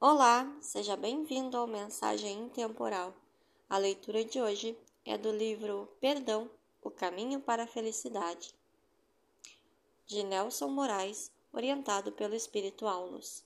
[0.00, 3.12] Olá, seja bem-vindo ao Mensagem Intemporal.
[3.68, 6.48] A leitura de hoje é do livro Perdão,
[6.80, 8.54] o caminho para a felicidade,
[10.06, 13.42] de Nelson Moraes, orientado pelo Espírito Aulos.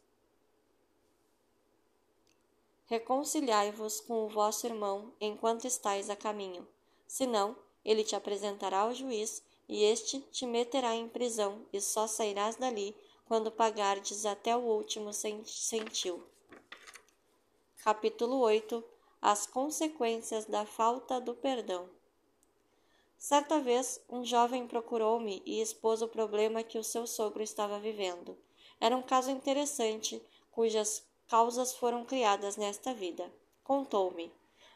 [2.85, 6.69] Reconciliai-vos com o vosso irmão enquanto estais a caminho,
[7.07, 12.57] senão ele te apresentará ao juiz e este te meterá em prisão e só sairás
[12.57, 12.95] dali
[13.25, 16.23] quando pagardes até o último centil.
[17.85, 18.85] Capítulo 8
[19.21, 21.91] As consequências da falta do perdão.
[23.19, 28.39] Certa vez, um jovem procurou-me e expôs o problema que o seu sogro estava vivendo.
[28.81, 30.23] Era um caso interessante,
[30.53, 33.29] cujas causas foram criadas nesta vida.
[33.65, 34.33] Contou-me: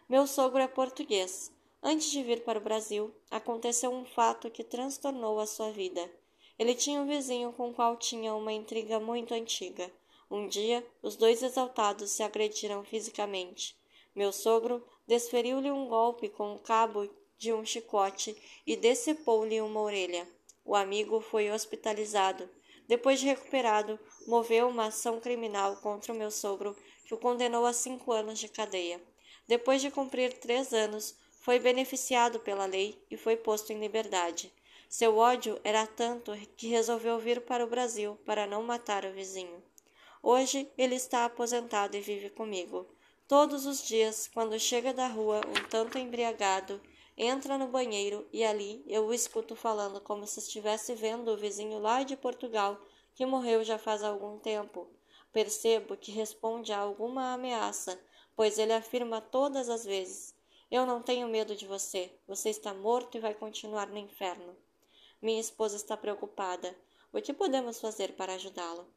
[0.09, 1.53] Meu sogro é português.
[1.81, 6.11] Antes de vir para o Brasil, aconteceu um fato que transtornou a sua vida.
[6.59, 9.93] Ele tinha um vizinho com o qual tinha uma intriga muito antiga.
[10.31, 13.77] Um dia, os dois exaltados se agrediram fisicamente.
[14.15, 18.37] Meu sogro desferiu-lhe um golpe com o cabo de um chicote
[18.67, 20.27] e decepou-lhe uma orelha.
[20.65, 22.49] O amigo foi hospitalizado.
[22.89, 27.73] Depois de recuperado, moveu uma ação criminal contra o meu sogro, que o condenou a
[27.73, 29.01] cinco anos de cadeia.
[29.47, 34.53] Depois de cumprir três anos, foi beneficiado pela lei e foi posto em liberdade.
[34.89, 39.63] Seu ódio era tanto que resolveu vir para o Brasil para não matar o vizinho.
[40.29, 42.85] Hoje ele está aposentado e vive comigo.
[43.29, 46.81] Todos os dias, quando chega da rua um tanto embriagado,
[47.17, 51.79] entra no banheiro e ali eu o escuto falando como se estivesse vendo o vizinho
[51.79, 52.77] lá de Portugal,
[53.15, 54.91] que morreu já faz algum tempo.
[55.33, 57.97] Percebo que responde a alguma ameaça,
[58.35, 60.35] pois ele afirma todas as vezes:
[60.69, 64.57] Eu não tenho medo de você, você está morto e vai continuar no inferno.
[65.23, 66.77] Minha esposa está preocupada.
[67.13, 68.93] O que podemos fazer para ajudá-lo?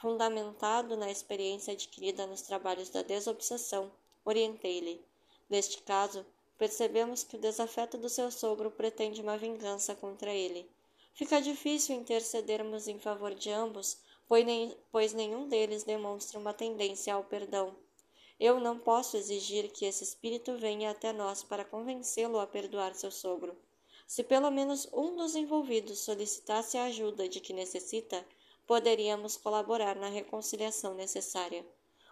[0.00, 3.90] Fundamentado na experiência adquirida nos trabalhos da desobsessão,
[4.24, 5.04] orientei-lhe.
[5.50, 6.24] Neste caso,
[6.56, 10.70] percebemos que o desafeto do seu sogro pretende uma vingança contra ele.
[11.14, 17.74] Fica difícil intercedermos em favor de ambos, pois nenhum deles demonstra uma tendência ao perdão.
[18.38, 23.10] Eu não posso exigir que esse espírito venha até nós para convencê-lo a perdoar seu
[23.10, 23.56] sogro.
[24.06, 28.24] Se pelo menos um dos envolvidos solicitasse a ajuda de que necessita,
[28.68, 31.66] poderíamos colaborar na reconciliação necessária.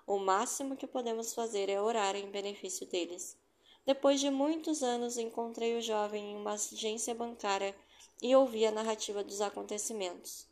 [0.07, 3.37] O máximo que podemos fazer é orar em benefício deles.
[3.85, 7.77] Depois de muitos anos, encontrei o jovem em uma agência bancária
[8.23, 10.47] e ouvi a narrativa dos acontecimentos.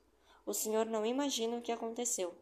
[0.45, 2.35] O senhor não imagina o que aconteceu.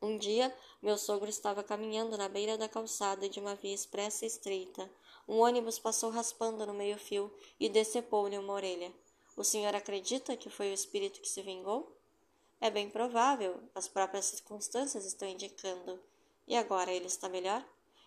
[0.00, 4.90] Um dia, meu sogro estava caminhando na beira da calçada de uma via expressa estreita.
[5.28, 8.90] Um ônibus passou raspando no meio-fio e decepou-lhe uma orelha.
[9.36, 11.94] O senhor acredita que foi o espírito que se vingou?
[12.64, 16.02] É bem provável, as próprias circunstâncias estão indicando.
[16.48, 17.62] E agora ele está melhor?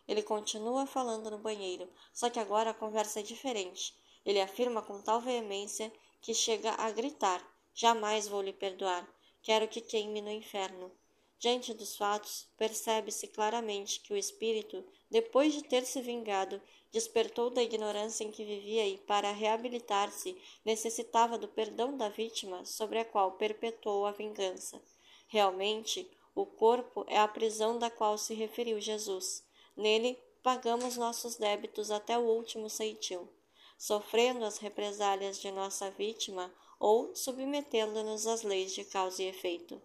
[0.07, 3.95] Ele continua falando no banheiro, só que agora a conversa é diferente.
[4.25, 7.39] Ele afirma com tal veemência que chega a gritar:
[7.71, 9.07] Jamais vou lhe perdoar.
[9.43, 10.91] Quero que queime no inferno.
[11.39, 16.59] Diante dos fatos, percebe-se claramente que o espírito, depois de ter se vingado,
[16.91, 22.97] despertou da ignorância em que vivia e, para reabilitar-se, necessitava do perdão da vítima sobre
[22.97, 24.81] a qual perpetuou a vingança.
[25.27, 29.43] Realmente, o corpo é a prisão da qual se referiu Jesus.
[29.75, 33.27] Nele, pagamos nossos débitos até o último ceitil,
[33.77, 39.79] sofrendo as represálias de nossa vítima ou submetendo-nos às leis de causa e efeito.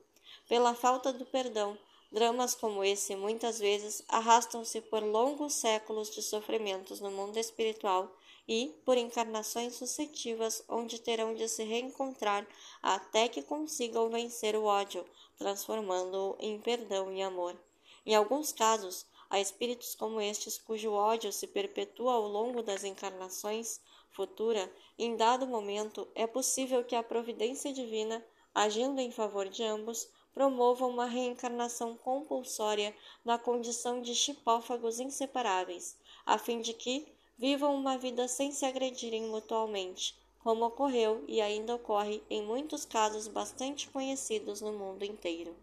[0.49, 1.79] Pela falta do perdão,
[2.11, 8.15] dramas como esse muitas vezes arrastam-se por longos séculos de sofrimentos no mundo espiritual
[8.47, 12.47] e por encarnações sucessivas onde terão de se reencontrar
[12.83, 15.05] até que consigam vencer o ódio,
[15.39, 17.57] transformando-o em perdão e amor.
[18.05, 23.81] Em alguns casos, há espíritos como estes cujo ódio se perpetua ao longo das encarnações
[24.11, 30.09] futura, em dado momento é possível que a providência divina, agindo em favor de ambos,
[30.35, 37.99] promovam uma reencarnação compulsória na condição de chipófagos inseparáveis, a fim de que vivam uma
[37.99, 44.61] vida sem se agredirem mutualmente, como ocorreu e ainda ocorre em muitos casos bastante conhecidos
[44.61, 45.55] no mundo inteiro.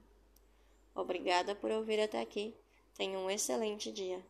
[0.95, 2.53] Obrigada por ouvir até aqui.
[2.95, 4.23] Tenha um excelente dia.